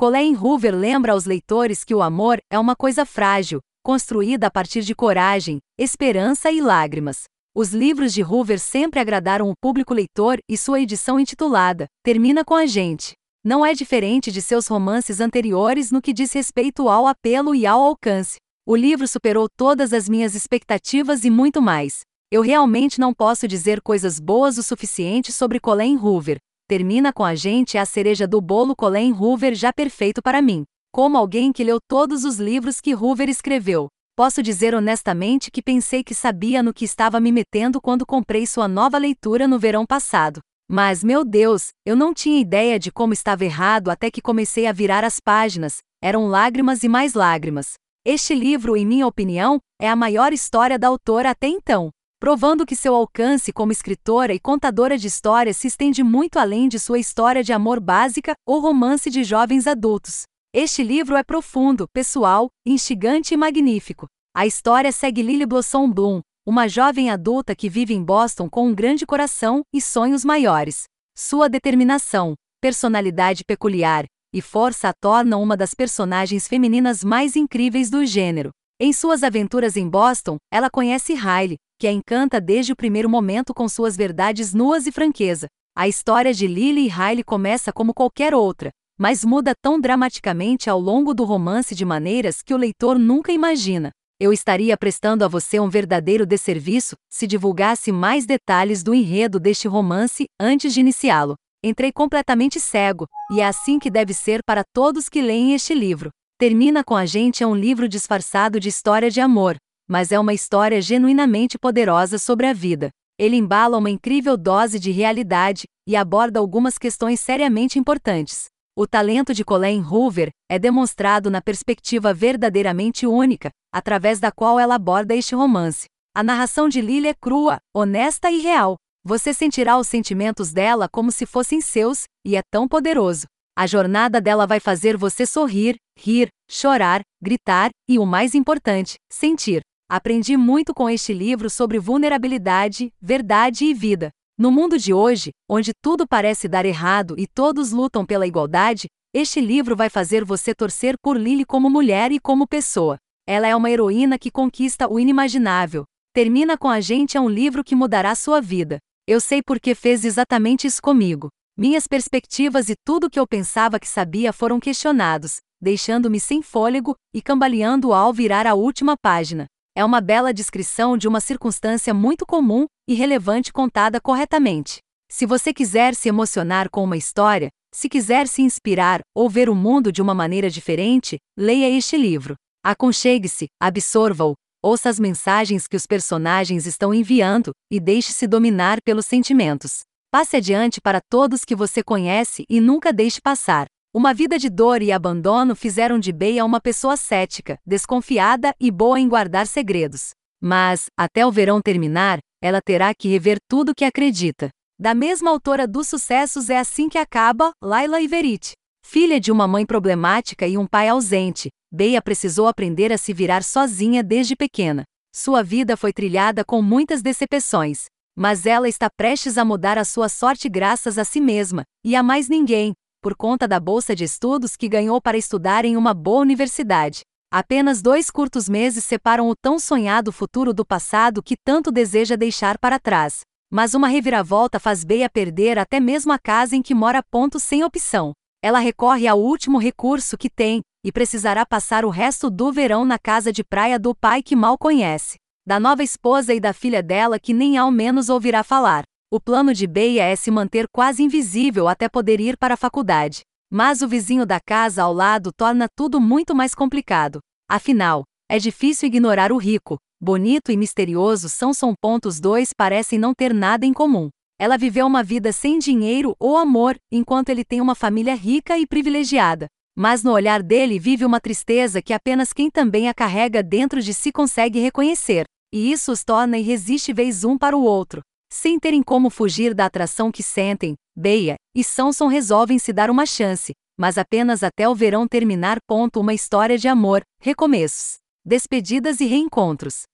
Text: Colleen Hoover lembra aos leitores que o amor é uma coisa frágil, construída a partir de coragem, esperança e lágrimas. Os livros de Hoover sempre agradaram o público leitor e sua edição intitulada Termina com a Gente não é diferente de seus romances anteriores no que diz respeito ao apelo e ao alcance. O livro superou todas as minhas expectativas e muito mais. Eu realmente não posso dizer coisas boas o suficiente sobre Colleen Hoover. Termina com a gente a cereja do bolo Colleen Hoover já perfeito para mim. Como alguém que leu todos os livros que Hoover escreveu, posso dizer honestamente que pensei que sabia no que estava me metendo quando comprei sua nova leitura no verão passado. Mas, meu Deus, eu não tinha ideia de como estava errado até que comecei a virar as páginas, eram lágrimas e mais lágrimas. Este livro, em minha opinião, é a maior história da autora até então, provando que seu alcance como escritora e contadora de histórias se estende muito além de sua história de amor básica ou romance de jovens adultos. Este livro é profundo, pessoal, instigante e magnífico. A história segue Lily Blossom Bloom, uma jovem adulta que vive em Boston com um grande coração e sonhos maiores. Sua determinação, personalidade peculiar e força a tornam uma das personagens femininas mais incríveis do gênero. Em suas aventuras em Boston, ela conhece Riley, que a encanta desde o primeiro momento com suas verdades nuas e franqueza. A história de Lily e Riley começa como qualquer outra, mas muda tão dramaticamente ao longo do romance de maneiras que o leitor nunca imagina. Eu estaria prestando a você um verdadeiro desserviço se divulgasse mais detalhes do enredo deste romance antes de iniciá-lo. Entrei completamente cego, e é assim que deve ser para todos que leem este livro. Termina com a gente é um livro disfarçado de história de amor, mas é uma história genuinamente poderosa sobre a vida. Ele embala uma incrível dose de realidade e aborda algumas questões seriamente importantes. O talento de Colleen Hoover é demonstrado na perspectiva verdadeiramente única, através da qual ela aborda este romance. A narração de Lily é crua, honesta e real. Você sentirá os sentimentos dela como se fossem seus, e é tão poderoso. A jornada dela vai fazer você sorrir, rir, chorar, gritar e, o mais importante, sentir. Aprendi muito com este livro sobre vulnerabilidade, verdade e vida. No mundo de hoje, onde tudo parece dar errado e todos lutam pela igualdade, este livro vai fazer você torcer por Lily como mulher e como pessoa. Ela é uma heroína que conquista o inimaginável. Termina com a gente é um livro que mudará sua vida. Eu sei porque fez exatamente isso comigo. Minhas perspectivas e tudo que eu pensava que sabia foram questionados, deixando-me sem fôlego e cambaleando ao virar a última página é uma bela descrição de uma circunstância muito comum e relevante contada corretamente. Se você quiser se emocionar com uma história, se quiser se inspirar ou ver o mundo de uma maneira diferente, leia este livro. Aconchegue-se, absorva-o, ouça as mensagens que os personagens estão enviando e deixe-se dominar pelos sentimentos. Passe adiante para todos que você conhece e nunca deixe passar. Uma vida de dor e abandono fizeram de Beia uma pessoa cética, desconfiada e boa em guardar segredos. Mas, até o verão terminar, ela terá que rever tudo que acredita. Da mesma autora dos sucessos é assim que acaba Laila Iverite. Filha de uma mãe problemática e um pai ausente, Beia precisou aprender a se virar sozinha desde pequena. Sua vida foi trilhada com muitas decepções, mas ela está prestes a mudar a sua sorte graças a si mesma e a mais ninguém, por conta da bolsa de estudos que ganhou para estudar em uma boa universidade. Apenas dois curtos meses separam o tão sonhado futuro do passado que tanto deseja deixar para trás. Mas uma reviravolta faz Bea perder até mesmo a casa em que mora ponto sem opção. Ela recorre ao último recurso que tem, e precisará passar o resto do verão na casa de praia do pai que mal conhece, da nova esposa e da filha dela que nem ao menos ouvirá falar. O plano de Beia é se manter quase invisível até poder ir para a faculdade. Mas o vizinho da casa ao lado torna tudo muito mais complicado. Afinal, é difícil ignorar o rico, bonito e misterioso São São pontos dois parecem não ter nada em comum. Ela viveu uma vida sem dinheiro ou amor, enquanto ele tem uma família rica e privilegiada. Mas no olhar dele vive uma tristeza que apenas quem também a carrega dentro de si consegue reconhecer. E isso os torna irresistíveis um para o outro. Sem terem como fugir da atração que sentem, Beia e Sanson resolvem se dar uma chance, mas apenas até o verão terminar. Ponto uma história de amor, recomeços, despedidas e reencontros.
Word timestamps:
Colleen 0.00 0.36
Hoover 0.36 0.76
lembra 0.76 1.10
aos 1.10 1.24
leitores 1.24 1.82
que 1.82 1.92
o 1.92 2.00
amor 2.00 2.38
é 2.48 2.56
uma 2.56 2.76
coisa 2.76 3.04
frágil, 3.04 3.58
construída 3.82 4.46
a 4.46 4.50
partir 4.50 4.82
de 4.82 4.94
coragem, 4.94 5.58
esperança 5.76 6.52
e 6.52 6.60
lágrimas. 6.60 7.24
Os 7.52 7.74
livros 7.74 8.14
de 8.14 8.22
Hoover 8.22 8.60
sempre 8.60 9.00
agradaram 9.00 9.50
o 9.50 9.56
público 9.60 9.92
leitor 9.92 10.38
e 10.48 10.56
sua 10.56 10.80
edição 10.80 11.18
intitulada 11.18 11.86
Termina 12.04 12.44
com 12.44 12.54
a 12.54 12.64
Gente 12.64 13.14
não 13.44 13.66
é 13.66 13.74
diferente 13.74 14.30
de 14.30 14.40
seus 14.40 14.68
romances 14.68 15.20
anteriores 15.20 15.90
no 15.90 16.00
que 16.00 16.12
diz 16.12 16.32
respeito 16.32 16.88
ao 16.88 17.08
apelo 17.08 17.52
e 17.52 17.66
ao 17.66 17.82
alcance. 17.82 18.36
O 18.64 18.76
livro 18.76 19.08
superou 19.08 19.48
todas 19.56 19.92
as 19.92 20.08
minhas 20.08 20.36
expectativas 20.36 21.24
e 21.24 21.30
muito 21.30 21.60
mais. 21.60 22.02
Eu 22.30 22.42
realmente 22.42 23.00
não 23.00 23.12
posso 23.12 23.48
dizer 23.48 23.80
coisas 23.80 24.20
boas 24.20 24.58
o 24.58 24.62
suficiente 24.62 25.32
sobre 25.32 25.58
Colleen 25.58 25.96
Hoover. 25.96 26.38
Termina 26.68 27.14
com 27.14 27.24
a 27.24 27.34
gente 27.34 27.78
a 27.78 27.86
cereja 27.86 28.28
do 28.28 28.42
bolo 28.42 28.76
Colleen 28.76 29.10
Hoover 29.14 29.54
já 29.54 29.72
perfeito 29.72 30.20
para 30.20 30.42
mim. 30.42 30.64
Como 30.92 31.16
alguém 31.16 31.50
que 31.50 31.64
leu 31.64 31.78
todos 31.80 32.24
os 32.24 32.36
livros 32.38 32.78
que 32.78 32.94
Hoover 32.94 33.30
escreveu, 33.30 33.88
posso 34.14 34.42
dizer 34.42 34.74
honestamente 34.74 35.50
que 35.50 35.62
pensei 35.62 36.04
que 36.04 36.14
sabia 36.14 36.62
no 36.62 36.74
que 36.74 36.84
estava 36.84 37.18
me 37.20 37.32
metendo 37.32 37.80
quando 37.80 38.04
comprei 38.04 38.46
sua 38.46 38.68
nova 38.68 38.98
leitura 38.98 39.48
no 39.48 39.58
verão 39.58 39.86
passado. 39.86 40.40
Mas, 40.70 41.02
meu 41.02 41.24
Deus, 41.24 41.68
eu 41.86 41.96
não 41.96 42.12
tinha 42.12 42.38
ideia 42.38 42.78
de 42.78 42.92
como 42.92 43.14
estava 43.14 43.46
errado 43.46 43.90
até 43.90 44.10
que 44.10 44.20
comecei 44.20 44.66
a 44.66 44.72
virar 44.72 45.04
as 45.04 45.18
páginas, 45.18 45.78
eram 46.02 46.26
lágrimas 46.26 46.82
e 46.82 46.88
mais 46.88 47.14
lágrimas. 47.14 47.76
Este 48.04 48.34
livro, 48.34 48.76
em 48.76 48.84
minha 48.84 49.06
opinião, 49.06 49.58
é 49.80 49.88
a 49.88 49.96
maior 49.96 50.34
história 50.34 50.78
da 50.78 50.88
autora 50.88 51.30
até 51.30 51.48
então, 51.48 51.88
provando 52.28 52.66
que 52.66 52.76
seu 52.76 52.94
alcance 52.94 53.52
como 53.52 53.72
escritora 53.72 54.34
e 54.34 54.40
contadora 54.40 54.98
de 54.98 55.06
histórias 55.06 55.56
se 55.56 55.68
estende 55.68 56.02
muito 56.02 56.38
além 56.38 56.68
de 56.68 56.78
sua 56.78 56.98
história 56.98 57.42
de 57.42 57.52
amor 57.52 57.80
básica 57.80 58.34
ou 58.46 58.60
romance 58.60 59.08
de 59.08 59.22
jovens 59.22 59.66
adultos. 59.66 60.24
Este 60.52 60.82
livro 60.82 61.16
é 61.16 61.22
profundo, 61.22 61.86
pessoal, 61.92 62.48
instigante 62.66 63.34
e 63.34 63.36
magnífico. 63.36 64.06
A 64.34 64.46
história 64.46 64.90
segue 64.90 65.22
Lily 65.22 65.46
Blossom 65.46 65.90
Bloom, 65.90 66.20
uma 66.46 66.68
jovem 66.68 67.10
adulta 67.10 67.54
que 67.54 67.68
vive 67.68 67.94
em 67.94 68.02
Boston 68.02 68.48
com 68.48 68.66
um 68.66 68.74
grande 68.74 69.06
coração 69.06 69.62
e 69.72 69.80
sonhos 69.80 70.24
maiores. 70.24 70.84
Sua 71.16 71.48
determinação, 71.48 72.34
personalidade 72.60 73.44
peculiar 73.44 74.04
e 74.34 74.42
força 74.42 74.88
a 74.88 74.92
tornam 74.92 75.42
uma 75.42 75.56
das 75.56 75.72
personagens 75.72 76.46
femininas 76.46 77.02
mais 77.02 77.36
incríveis 77.36 77.88
do 77.88 78.04
gênero. 78.04 78.50
Em 78.80 78.92
suas 78.92 79.24
aventuras 79.24 79.76
em 79.76 79.88
Boston, 79.88 80.36
ela 80.52 80.70
conhece 80.70 81.12
Riley, 81.12 81.56
que 81.80 81.88
a 81.88 81.92
encanta 81.92 82.40
desde 82.40 82.72
o 82.72 82.76
primeiro 82.76 83.10
momento 83.10 83.52
com 83.52 83.68
suas 83.68 83.96
verdades 83.96 84.54
nuas 84.54 84.86
e 84.86 84.92
franqueza. 84.92 85.48
A 85.76 85.88
história 85.88 86.32
de 86.32 86.46
Lily 86.46 86.82
e 86.82 86.88
Riley 86.88 87.24
começa 87.24 87.72
como 87.72 87.92
qualquer 87.92 88.32
outra, 88.32 88.70
mas 88.96 89.24
muda 89.24 89.52
tão 89.60 89.80
dramaticamente 89.80 90.70
ao 90.70 90.78
longo 90.78 91.12
do 91.12 91.24
romance 91.24 91.74
de 91.74 91.84
maneiras 91.84 92.40
que 92.40 92.54
o 92.54 92.56
leitor 92.56 93.00
nunca 93.00 93.32
imagina. 93.32 93.90
Eu 94.20 94.32
estaria 94.32 94.76
prestando 94.76 95.24
a 95.24 95.28
você 95.28 95.58
um 95.58 95.68
verdadeiro 95.68 96.24
desserviço 96.24 96.94
se 97.10 97.26
divulgasse 97.26 97.90
mais 97.90 98.26
detalhes 98.26 98.84
do 98.84 98.94
enredo 98.94 99.40
deste 99.40 99.66
romance 99.66 100.26
antes 100.40 100.72
de 100.72 100.78
iniciá-lo. 100.78 101.34
Entrei 101.64 101.90
completamente 101.90 102.60
cego, 102.60 103.06
e 103.32 103.40
é 103.40 103.44
assim 103.44 103.80
que 103.80 103.90
deve 103.90 104.14
ser 104.14 104.40
para 104.46 104.62
todos 104.72 105.08
que 105.08 105.20
leem 105.20 105.52
este 105.52 105.74
livro. 105.74 106.10
Termina 106.38 106.84
com 106.84 106.94
a 106.94 107.04
gente 107.04 107.42
é 107.42 107.46
um 107.48 107.54
livro 107.56 107.88
disfarçado 107.88 108.60
de 108.60 108.68
história 108.68 109.10
de 109.10 109.20
amor, 109.20 109.56
mas 109.88 110.12
é 110.12 110.20
uma 110.20 110.32
história 110.32 110.80
genuinamente 110.80 111.58
poderosa 111.58 112.16
sobre 112.16 112.46
a 112.46 112.52
vida. 112.52 112.90
Ele 113.18 113.34
embala 113.34 113.76
uma 113.76 113.90
incrível 113.90 114.36
dose 114.36 114.78
de 114.78 114.92
realidade 114.92 115.64
e 115.84 115.96
aborda 115.96 116.38
algumas 116.38 116.78
questões 116.78 117.18
seriamente 117.18 117.76
importantes. 117.76 118.44
O 118.76 118.86
talento 118.86 119.34
de 119.34 119.44
Colleen 119.44 119.82
Hoover 119.82 120.30
é 120.48 120.60
demonstrado 120.60 121.28
na 121.28 121.42
perspectiva 121.42 122.14
verdadeiramente 122.14 123.04
única, 123.04 123.50
através 123.74 124.20
da 124.20 124.30
qual 124.30 124.60
ela 124.60 124.76
aborda 124.76 125.16
este 125.16 125.34
romance. 125.34 125.86
A 126.14 126.22
narração 126.22 126.68
de 126.68 126.80
Lily 126.80 127.08
é 127.08 127.14
crua, 127.14 127.58
honesta 127.74 128.30
e 128.30 128.38
real. 128.38 128.76
Você 129.04 129.34
sentirá 129.34 129.76
os 129.76 129.88
sentimentos 129.88 130.52
dela 130.52 130.88
como 130.88 131.10
se 131.10 131.26
fossem 131.26 131.60
seus, 131.60 132.04
e 132.24 132.36
é 132.36 132.42
tão 132.48 132.68
poderoso. 132.68 133.26
A 133.58 133.66
jornada 133.66 134.20
dela 134.20 134.46
vai 134.46 134.60
fazer 134.60 134.96
você 134.96 135.26
sorrir, 135.26 135.74
rir, 135.98 136.28
chorar, 136.48 137.00
gritar 137.20 137.70
e, 137.88 137.98
o 137.98 138.06
mais 138.06 138.32
importante, 138.36 138.94
sentir. 139.12 139.62
Aprendi 139.90 140.36
muito 140.36 140.72
com 140.72 140.88
este 140.88 141.12
livro 141.12 141.50
sobre 141.50 141.76
vulnerabilidade, 141.76 142.92
verdade 143.02 143.64
e 143.64 143.74
vida. 143.74 144.10
No 144.38 144.52
mundo 144.52 144.78
de 144.78 144.94
hoje, 144.94 145.30
onde 145.50 145.72
tudo 145.82 146.06
parece 146.06 146.46
dar 146.46 146.64
errado 146.64 147.16
e 147.18 147.26
todos 147.26 147.72
lutam 147.72 148.06
pela 148.06 148.28
igualdade, 148.28 148.86
este 149.12 149.40
livro 149.40 149.74
vai 149.74 149.90
fazer 149.90 150.24
você 150.24 150.54
torcer 150.54 150.94
por 151.02 151.16
Lily 151.16 151.44
como 151.44 151.68
mulher 151.68 152.12
e 152.12 152.20
como 152.20 152.46
pessoa. 152.46 152.96
Ela 153.26 153.48
é 153.48 153.56
uma 153.56 153.68
heroína 153.68 154.20
que 154.20 154.30
conquista 154.30 154.88
o 154.88 155.00
inimaginável. 155.00 155.82
Termina 156.14 156.56
com 156.56 156.68
a 156.68 156.80
gente 156.80 157.16
é 157.16 157.20
um 157.20 157.28
livro 157.28 157.64
que 157.64 157.74
mudará 157.74 158.14
sua 158.14 158.40
vida. 158.40 158.78
Eu 159.04 159.20
sei 159.20 159.42
porque 159.42 159.74
fez 159.74 160.04
exatamente 160.04 160.68
isso 160.68 160.80
comigo. 160.80 161.28
Minhas 161.58 161.88
perspectivas 161.88 162.68
e 162.68 162.76
tudo 162.84 163.10
que 163.10 163.18
eu 163.18 163.26
pensava 163.26 163.80
que 163.80 163.88
sabia 163.88 164.32
foram 164.32 164.60
questionados, 164.60 165.38
deixando-me 165.60 166.20
sem 166.20 166.40
fôlego 166.40 166.94
e 167.12 167.20
cambaleando 167.20 167.92
ao 167.92 168.12
virar 168.12 168.46
a 168.46 168.54
última 168.54 168.96
página 168.96 169.46
é 169.78 169.84
uma 169.84 170.00
bela 170.00 170.34
descrição 170.34 170.98
de 170.98 171.06
uma 171.06 171.20
circunstância 171.20 171.94
muito 171.94 172.26
comum 172.26 172.66
e 172.88 172.94
relevante 172.94 173.52
contada 173.52 174.00
corretamente. 174.00 174.80
Se 175.08 175.24
você 175.24 175.54
quiser 175.54 175.94
se 175.94 176.08
emocionar 176.08 176.68
com 176.68 176.82
uma 176.82 176.96
história, 176.96 177.48
se 177.72 177.88
quiser 177.88 178.26
se 178.26 178.42
inspirar 178.42 179.02
ou 179.14 179.30
ver 179.30 179.48
o 179.48 179.54
mundo 179.54 179.92
de 179.92 180.02
uma 180.02 180.14
maneira 180.14 180.50
diferente, 180.50 181.16
leia 181.38 181.70
este 181.70 181.96
livro. 181.96 182.34
Aconchegue-se, 182.64 183.46
absorva-o, 183.62 184.34
ouça 184.60 184.88
as 184.88 184.98
mensagens 184.98 185.68
que 185.68 185.76
os 185.76 185.86
personagens 185.86 186.66
estão 186.66 186.92
enviando 186.92 187.52
e 187.70 187.78
deixe-se 187.78 188.26
dominar 188.26 188.78
pelos 188.84 189.06
sentimentos. 189.06 189.82
Passe 190.10 190.38
adiante 190.38 190.80
para 190.80 191.02
todos 191.02 191.44
que 191.44 191.54
você 191.54 191.82
conhece 191.82 192.46
e 192.48 192.62
nunca 192.62 192.94
deixe 192.94 193.20
passar. 193.20 193.66
Uma 193.92 194.14
vida 194.14 194.38
de 194.38 194.48
dor 194.48 194.80
e 194.80 194.90
abandono 194.90 195.54
fizeram 195.54 195.98
de 195.98 196.12
Beia 196.12 196.46
uma 196.46 196.62
pessoa 196.62 196.96
cética, 196.96 197.58
desconfiada 197.66 198.54
e 198.58 198.70
boa 198.70 198.98
em 198.98 199.06
guardar 199.06 199.46
segredos. 199.46 200.12
Mas, 200.40 200.86
até 200.96 201.26
o 201.26 201.30
verão 201.30 201.60
terminar, 201.60 202.20
ela 202.42 202.62
terá 202.62 202.94
que 202.94 203.06
rever 203.06 203.36
tudo 203.46 203.74
que 203.74 203.84
acredita. 203.84 204.48
Da 204.80 204.94
mesma 204.94 205.30
autora 205.30 205.66
dos 205.66 205.88
sucessos 205.88 206.48
é 206.48 206.58
assim 206.58 206.88
que 206.88 206.96
acaba 206.96 207.50
Laila 207.62 208.00
Iverite. 208.00 208.52
Filha 208.86 209.20
de 209.20 209.30
uma 209.30 209.46
mãe 209.46 209.66
problemática 209.66 210.46
e 210.46 210.56
um 210.56 210.66
pai 210.66 210.88
ausente, 210.88 211.50
Beia 211.70 212.00
precisou 212.00 212.46
aprender 212.46 212.94
a 212.94 212.96
se 212.96 213.12
virar 213.12 213.42
sozinha 213.42 214.02
desde 214.02 214.34
pequena. 214.34 214.84
Sua 215.14 215.42
vida 215.42 215.76
foi 215.76 215.92
trilhada 215.92 216.44
com 216.46 216.62
muitas 216.62 217.02
decepções, 217.02 217.86
mas 218.18 218.46
ela 218.46 218.68
está 218.68 218.90
prestes 218.90 219.38
a 219.38 219.44
mudar 219.44 219.78
a 219.78 219.84
sua 219.84 220.08
sorte 220.08 220.48
graças 220.48 220.98
a 220.98 221.04
si 221.04 221.20
mesma 221.20 221.62
e 221.84 221.94
a 221.94 222.02
mais 222.02 222.28
ninguém, 222.28 222.72
por 223.00 223.14
conta 223.14 223.46
da 223.46 223.60
bolsa 223.60 223.94
de 223.94 224.02
estudos 224.02 224.56
que 224.56 224.68
ganhou 224.68 225.00
para 225.00 225.16
estudar 225.16 225.64
em 225.64 225.76
uma 225.76 225.94
boa 225.94 226.22
universidade. 226.22 227.02
Apenas 227.32 227.80
dois 227.80 228.10
curtos 228.10 228.48
meses 228.48 228.84
separam 228.84 229.28
o 229.28 229.36
tão 229.36 229.56
sonhado 229.56 230.10
futuro 230.10 230.52
do 230.52 230.66
passado 230.66 231.22
que 231.22 231.36
tanto 231.36 231.70
deseja 231.70 232.16
deixar 232.16 232.58
para 232.58 232.80
trás. 232.80 233.20
Mas 233.52 233.72
uma 233.72 233.86
reviravolta 233.86 234.58
faz 234.58 234.82
Bea 234.82 235.08
perder 235.08 235.56
até 235.56 235.78
mesmo 235.78 236.12
a 236.12 236.18
casa 236.18 236.56
em 236.56 236.62
que 236.62 236.74
mora 236.74 237.04
ponto 237.08 237.38
sem 237.38 237.62
opção. 237.62 238.10
Ela 238.42 238.58
recorre 238.58 239.06
ao 239.06 239.20
último 239.20 239.58
recurso 239.58 240.18
que 240.18 240.28
tem, 240.28 240.60
e 240.84 240.90
precisará 240.90 241.46
passar 241.46 241.84
o 241.84 241.88
resto 241.88 242.28
do 242.28 242.52
verão 242.52 242.84
na 242.84 242.98
casa 242.98 243.32
de 243.32 243.44
praia 243.44 243.78
do 243.78 243.94
pai 243.94 244.24
que 244.24 244.34
mal 244.34 244.58
conhece, 244.58 245.16
da 245.48 245.58
nova 245.58 245.82
esposa 245.82 246.34
e 246.34 246.40
da 246.40 246.52
filha 246.52 246.82
dela 246.82 247.18
que 247.18 247.32
nem 247.32 247.56
ao 247.56 247.70
menos 247.70 248.10
ouvirá 248.10 248.44
falar. 248.44 248.82
O 249.10 249.18
plano 249.18 249.54
de 249.54 249.66
Beia 249.66 250.02
é 250.02 250.14
se 250.14 250.30
manter 250.30 250.66
quase 250.70 251.02
invisível 251.02 251.68
até 251.68 251.88
poder 251.88 252.20
ir 252.20 252.36
para 252.36 252.52
a 252.52 252.56
faculdade. 252.58 253.22
Mas 253.50 253.80
o 253.80 253.88
vizinho 253.88 254.26
da 254.26 254.38
casa 254.38 254.82
ao 254.82 254.92
lado 254.92 255.32
torna 255.34 255.66
tudo 255.74 255.98
muito 255.98 256.34
mais 256.34 256.54
complicado. 256.54 257.20
Afinal, 257.48 258.04
é 258.30 258.38
difícil 258.38 258.88
ignorar 258.88 259.32
o 259.32 259.38
rico, 259.38 259.78
bonito 259.98 260.52
e 260.52 260.56
misterioso 260.58 261.30
São 261.30 261.54
São 261.54 261.72
pontos 261.80 262.20
dois 262.20 262.52
parecem 262.52 262.98
não 262.98 263.14
ter 263.14 263.32
nada 263.32 263.64
em 263.64 263.72
comum. 263.72 264.10
Ela 264.38 264.58
viveu 264.58 264.86
uma 264.86 265.02
vida 265.02 265.32
sem 265.32 265.58
dinheiro 265.58 266.14
ou 266.20 266.36
amor, 266.36 266.76
enquanto 266.92 267.30
ele 267.30 267.42
tem 267.42 267.62
uma 267.62 267.74
família 267.74 268.14
rica 268.14 268.58
e 268.58 268.66
privilegiada. 268.66 269.46
Mas 269.74 270.02
no 270.02 270.12
olhar 270.12 270.42
dele 270.42 270.78
vive 270.78 271.06
uma 271.06 271.22
tristeza 271.22 271.80
que 271.80 271.94
apenas 271.94 272.34
quem 272.34 272.50
também 272.50 272.86
a 272.86 272.92
carrega 272.92 273.42
dentro 273.42 273.80
de 273.80 273.94
si 273.94 274.12
consegue 274.12 274.60
reconhecer. 274.60 275.24
E 275.52 275.72
isso 275.72 275.92
os 275.92 276.04
torna 276.04 276.38
irresistíveis 276.38 277.24
um 277.24 277.38
para 277.38 277.56
o 277.56 277.62
outro. 277.62 278.02
Sem 278.30 278.58
terem 278.58 278.82
como 278.82 279.08
fugir 279.08 279.54
da 279.54 279.64
atração 279.64 280.12
que 280.12 280.22
sentem, 280.22 280.74
Beia 280.94 281.36
e 281.54 281.64
Sanson 281.64 282.06
resolvem 282.06 282.58
se 282.58 282.72
dar 282.72 282.90
uma 282.90 283.06
chance, 283.06 283.52
mas 283.78 283.96
apenas 283.96 284.42
até 284.42 284.68
o 284.68 284.74
verão 284.74 285.08
terminar. 285.08 285.58
Ponto 285.66 286.00
uma 286.00 286.12
história 286.12 286.58
de 286.58 286.68
amor, 286.68 287.02
recomeços, 287.20 287.96
despedidas 288.24 289.00
e 289.00 289.06
reencontros. 289.06 289.84